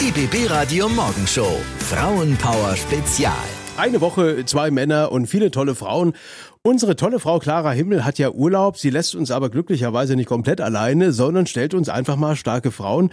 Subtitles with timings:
[0.00, 1.58] Die BB Radio Morgenshow.
[1.80, 3.32] Frauenpower Spezial.
[3.76, 6.12] Eine Woche, zwei Männer und viele tolle Frauen.
[6.62, 8.78] Unsere tolle Frau Clara Himmel hat ja Urlaub.
[8.78, 13.10] Sie lässt uns aber glücklicherweise nicht komplett alleine, sondern stellt uns einfach mal starke Frauen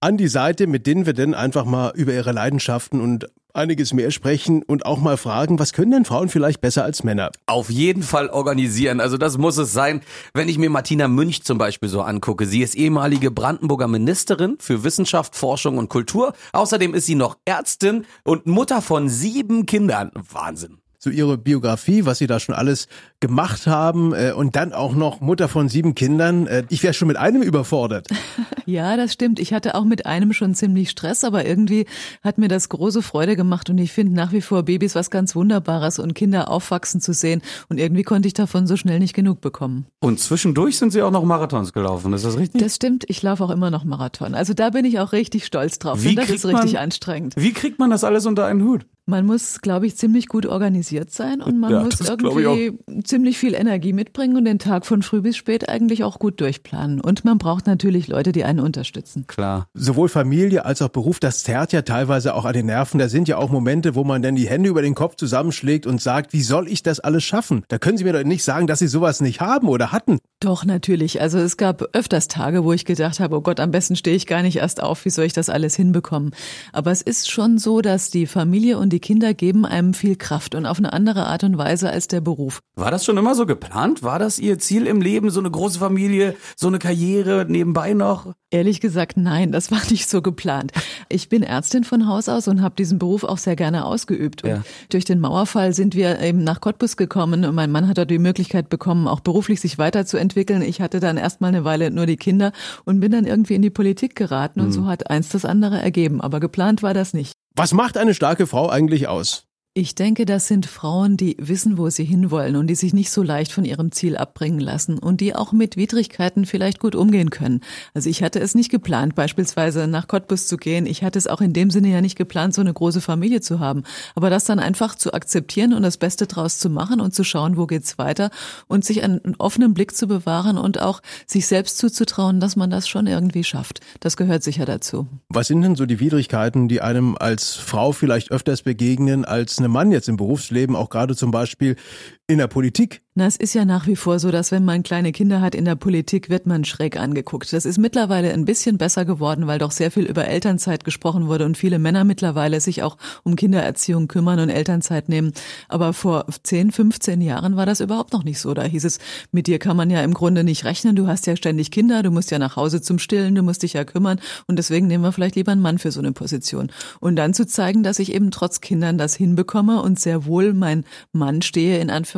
[0.00, 3.26] an die Seite, mit denen wir denn einfach mal über ihre Leidenschaften und
[3.56, 7.30] einiges mehr sprechen und auch mal fragen, was können denn Frauen vielleicht besser als Männer?
[7.46, 9.00] Auf jeden Fall organisieren.
[9.00, 10.02] Also das muss es sein.
[10.34, 14.84] Wenn ich mir Martina Münch zum Beispiel so angucke, sie ist ehemalige Brandenburger Ministerin für
[14.84, 16.34] Wissenschaft, Forschung und Kultur.
[16.52, 20.10] Außerdem ist sie noch Ärztin und Mutter von sieben Kindern.
[20.30, 22.88] Wahnsinn so ihre Biografie, was sie da schon alles
[23.20, 26.48] gemacht haben äh, und dann auch noch Mutter von sieben Kindern.
[26.48, 28.08] Äh, ich wäre schon mit einem überfordert.
[28.66, 29.38] Ja, das stimmt.
[29.38, 31.86] Ich hatte auch mit einem schon ziemlich Stress, aber irgendwie
[32.22, 35.34] hat mir das große Freude gemacht und ich finde nach wie vor Babys was ganz
[35.36, 39.40] Wunderbares und Kinder aufwachsen zu sehen und irgendwie konnte ich davon so schnell nicht genug
[39.40, 39.86] bekommen.
[40.00, 42.60] Und zwischendurch sind Sie auch noch Marathons gelaufen, ist das richtig?
[42.60, 44.34] Das stimmt, ich laufe auch immer noch Marathon.
[44.34, 46.02] Also da bin ich auch richtig stolz drauf.
[46.02, 47.34] Wie das ist richtig man, anstrengend.
[47.36, 48.86] Wie kriegt man das alles unter einen Hut?
[49.08, 53.54] Man muss, glaube ich, ziemlich gut organisiert sein und man Ja, muss irgendwie ziemlich viel
[53.54, 57.00] Energie mitbringen und den Tag von früh bis spät eigentlich auch gut durchplanen.
[57.00, 59.28] Und man braucht natürlich Leute, die einen unterstützen.
[59.28, 59.68] Klar.
[59.74, 62.98] Sowohl Familie als auch Beruf, das zerrt ja teilweise auch an den Nerven.
[62.98, 66.02] Da sind ja auch Momente, wo man dann die Hände über den Kopf zusammenschlägt und
[66.02, 67.62] sagt, wie soll ich das alles schaffen?
[67.68, 70.18] Da können Sie mir doch nicht sagen, dass Sie sowas nicht haben oder hatten.
[70.40, 71.20] Doch, natürlich.
[71.20, 74.26] Also es gab öfters Tage, wo ich gedacht habe, oh Gott, am besten stehe ich
[74.26, 76.32] gar nicht erst auf, wie soll ich das alles hinbekommen?
[76.72, 80.54] Aber es ist schon so, dass die Familie und die Kinder geben einem viel Kraft
[80.54, 82.60] und auf eine andere Art und Weise als der Beruf.
[82.74, 84.02] War das schon immer so geplant?
[84.02, 88.32] War das Ihr Ziel im Leben, so eine große Familie, so eine Karriere nebenbei noch?
[88.50, 90.72] Ehrlich gesagt, nein, das war nicht so geplant.
[91.08, 94.44] Ich bin Ärztin von Haus aus und habe diesen Beruf auch sehr gerne ausgeübt.
[94.44, 94.62] Und Ja.
[94.88, 98.18] durch den Mauerfall sind wir eben nach Cottbus gekommen und mein Mann hat dort die
[98.18, 100.62] Möglichkeit bekommen, auch beruflich sich weiterzuentwickeln.
[100.62, 102.52] Ich hatte dann erstmal eine Weile nur die Kinder
[102.84, 106.20] und bin dann irgendwie in die Politik geraten und so hat eins das andere ergeben.
[106.20, 107.34] Aber geplant war das nicht.
[107.58, 109.45] Was macht eine starke Frau eigentlich aus?
[109.78, 113.22] Ich denke, das sind Frauen, die wissen, wo sie hinwollen und die sich nicht so
[113.22, 117.60] leicht von ihrem Ziel abbringen lassen und die auch mit Widrigkeiten vielleicht gut umgehen können.
[117.92, 120.86] Also ich hatte es nicht geplant, beispielsweise nach Cottbus zu gehen.
[120.86, 123.60] Ich hatte es auch in dem Sinne ja nicht geplant, so eine große Familie zu
[123.60, 123.82] haben.
[124.14, 127.58] Aber das dann einfach zu akzeptieren und das Beste draus zu machen und zu schauen,
[127.58, 128.30] wo geht's weiter
[128.68, 132.88] und sich einen offenen Blick zu bewahren und auch sich selbst zuzutrauen, dass man das
[132.88, 133.80] schon irgendwie schafft.
[134.00, 135.06] Das gehört sicher dazu.
[135.28, 139.74] Was sind denn so die Widrigkeiten, die einem als Frau vielleicht öfters begegnen als einem
[139.74, 141.76] Mann jetzt im Berufsleben, auch gerade zum Beispiel
[142.26, 143.02] in der Politik?
[143.18, 145.64] Na, es ist ja nach wie vor so, dass wenn man kleine Kinder hat in
[145.64, 147.50] der Politik, wird man schräg angeguckt.
[147.50, 151.46] Das ist mittlerweile ein bisschen besser geworden, weil doch sehr viel über Elternzeit gesprochen wurde
[151.46, 155.32] und viele Männer mittlerweile sich auch um Kindererziehung kümmern und Elternzeit nehmen.
[155.70, 158.52] Aber vor 10, 15 Jahren war das überhaupt noch nicht so.
[158.52, 158.98] Da hieß es,
[159.32, 160.94] mit dir kann man ja im Grunde nicht rechnen.
[160.94, 163.72] Du hast ja ständig Kinder, du musst ja nach Hause zum Stillen, du musst dich
[163.72, 166.70] ja kümmern und deswegen nehmen wir vielleicht lieber einen Mann für so eine Position.
[167.00, 170.84] Und dann zu zeigen, dass ich eben trotz Kindern das hinbekomme und sehr wohl mein
[171.12, 172.15] Mann stehe, in Anführungszeichen,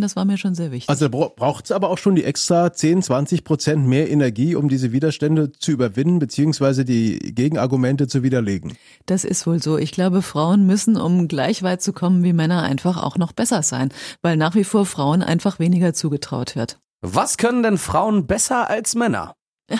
[0.00, 0.88] das war mir schon sehr wichtig.
[0.88, 4.92] Also braucht es aber auch schon die extra 10, 20 Prozent mehr Energie, um diese
[4.92, 8.76] Widerstände zu überwinden, beziehungsweise die Gegenargumente zu widerlegen.
[9.06, 9.76] Das ist wohl so.
[9.78, 13.62] Ich glaube, Frauen müssen, um gleich weit zu kommen wie Männer, einfach auch noch besser
[13.62, 13.90] sein,
[14.22, 16.78] weil nach wie vor Frauen einfach weniger zugetraut wird.
[17.02, 19.34] Was können denn Frauen besser als Männer?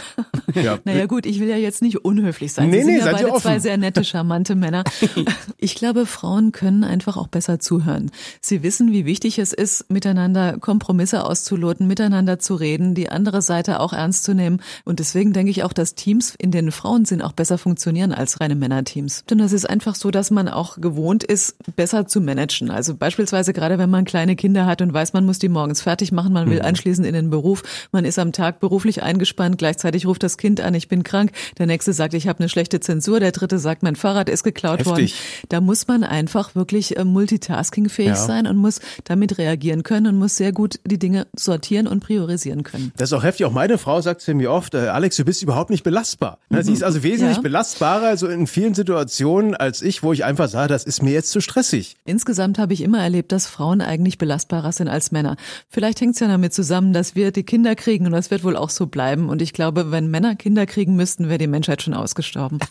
[0.54, 0.78] Ja.
[0.84, 2.70] Naja gut, ich will ja jetzt nicht unhöflich sein.
[2.70, 4.84] Nee, Sie sind nee, ja seid ihr beide zwei sehr nette, charmante Männer.
[5.62, 8.10] Ich glaube, Frauen können einfach auch besser zuhören.
[8.40, 13.80] Sie wissen, wie wichtig es ist, miteinander Kompromisse auszuloten, miteinander zu reden, die andere Seite
[13.80, 14.60] auch ernst zu nehmen.
[14.84, 18.40] Und deswegen denke ich auch, dass Teams, in denen Frauen sind, auch besser funktionieren als
[18.40, 19.24] reine Männerteams.
[19.28, 22.70] Denn es ist einfach so, dass man auch gewohnt ist, besser zu managen.
[22.70, 26.10] Also beispielsweise gerade, wenn man kleine Kinder hat und weiß, man muss die morgens fertig
[26.12, 27.62] machen, man will anschließend in den Beruf,
[27.92, 31.66] man ist am Tag beruflich eingespannt, gleichzeitig ruft das Kind an, ich bin krank, der
[31.66, 35.02] nächste sagt, ich habe eine schlechte Zensur, der dritte sagt, mein Fahrrad ist geklaut worden.
[35.02, 35.14] Heftig.
[35.50, 38.14] Da muss man einfach wirklich äh, multitaskingfähig Ja.
[38.16, 42.62] sein und muss damit reagieren können und muss sehr gut die Dinge sortieren und priorisieren
[42.64, 42.92] können.
[42.96, 43.44] Das ist auch heftig.
[43.46, 46.38] Auch meine Frau sagt zu mir oft, äh, Alex, du bist überhaupt nicht belastbar.
[46.48, 47.42] Na, Sie ist also wesentlich Ja.
[47.42, 51.30] belastbarer, also in vielen Situationen als ich, wo ich einfach sage, das ist mir jetzt
[51.30, 51.96] zu stressig.
[52.06, 55.36] Insgesamt habe ich immer erlebt, dass Frauen eigentlich belastbarer sind als Männer.
[55.68, 58.56] Vielleicht hängt es ja damit zusammen, dass wir die Kinder kriegen und das wird wohl
[58.56, 59.28] auch so bleiben.
[59.28, 62.58] Und ich glaube, wenn Männer Kinder kriegen müssten, wäre die Menschheit schon ausgestorben.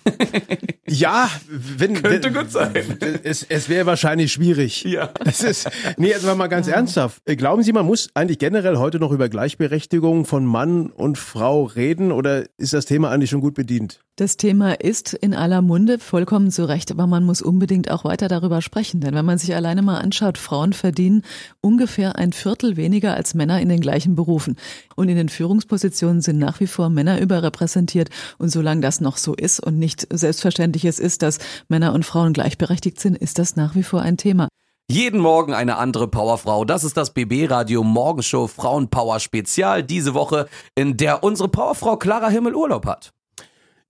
[0.92, 2.74] Ja, wenn, Könnte wenn, gut sein.
[3.22, 4.84] Es, es wäre wahrscheinlich schwierig.
[4.86, 5.12] Ja.
[5.24, 7.22] Es ist, nee, jetzt mal ganz ernsthaft.
[7.26, 11.66] Äh, Glauben Sie, man muss eigentlich generell heute noch über Gleichberechtigung von Mann und Frau
[11.66, 14.00] reden oder ist das Thema eigentlich schon gut bedient?
[14.16, 18.28] Das Thema ist in aller Munde, vollkommen zu Recht, aber man muss unbedingt auch weiter
[18.28, 19.00] darüber sprechen.
[19.00, 21.22] Denn wenn man sich alleine mal anschaut, Frauen verdienen
[21.62, 24.56] ungefähr ein Viertel weniger als Männer in den gleichen Berufen.
[24.96, 27.49] Und in den Führungspositionen sind nach wie vor vor Männer überrepräsentiert.
[28.38, 33.00] Und solange das noch so ist und nicht selbstverständliches ist, dass Männer und Frauen gleichberechtigt
[33.00, 34.48] sind, ist das nach wie vor ein Thema.
[34.92, 36.66] Jeden Morgen eine andere Powerfrau.
[36.66, 42.30] Das ist das BB Radio Morgenshow Frauenpower Spezial diese Woche, in der unsere Powerfrau Clara
[42.30, 43.12] Himmel Urlaub hat.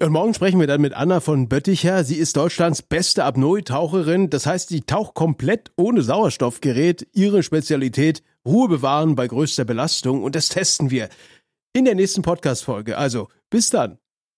[0.02, 2.06] Und morgen sprechen wir dann mit Anna von Bötticher.
[2.06, 4.30] Sie ist Deutschlands beste Apnoe-Taucherin.
[4.30, 7.08] Das heißt, sie taucht komplett ohne Sauerstoffgerät.
[7.14, 10.24] Ihre Spezialität Ruhe bewahren bei größter Belastung.
[10.24, 11.10] Und das testen wir
[11.74, 12.98] in der nächsten Podcast-Folge.
[12.98, 14.00] Also, bis dann.